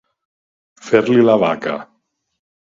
Fer-li 0.87 1.27
la 1.27 1.37
vaca. 1.45 1.77